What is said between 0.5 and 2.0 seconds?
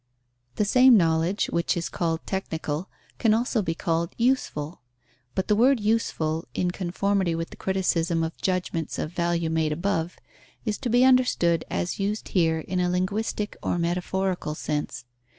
The same knowledge which is